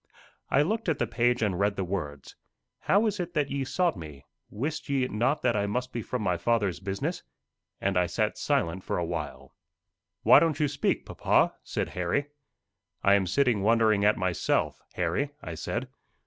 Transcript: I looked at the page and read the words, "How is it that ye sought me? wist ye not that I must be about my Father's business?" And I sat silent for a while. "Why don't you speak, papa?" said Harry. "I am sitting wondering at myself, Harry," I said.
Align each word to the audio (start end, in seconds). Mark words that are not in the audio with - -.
I 0.49 0.63
looked 0.63 0.89
at 0.89 0.97
the 0.97 1.05
page 1.05 1.43
and 1.43 1.59
read 1.59 1.75
the 1.75 1.83
words, 1.83 2.35
"How 2.79 3.05
is 3.05 3.19
it 3.19 3.35
that 3.35 3.51
ye 3.51 3.63
sought 3.63 3.95
me? 3.95 4.25
wist 4.49 4.89
ye 4.89 5.07
not 5.07 5.43
that 5.43 5.55
I 5.55 5.67
must 5.67 5.93
be 5.93 5.99
about 6.01 6.19
my 6.21 6.37
Father's 6.37 6.79
business?" 6.79 7.21
And 7.79 7.95
I 7.95 8.07
sat 8.07 8.35
silent 8.35 8.83
for 8.83 8.97
a 8.97 9.05
while. 9.05 9.53
"Why 10.23 10.39
don't 10.39 10.59
you 10.59 10.67
speak, 10.67 11.05
papa?" 11.05 11.53
said 11.63 11.89
Harry. 11.89 12.29
"I 13.03 13.13
am 13.13 13.27
sitting 13.27 13.61
wondering 13.61 14.03
at 14.03 14.17
myself, 14.17 14.81
Harry," 14.93 15.29
I 15.43 15.53
said. 15.53 15.87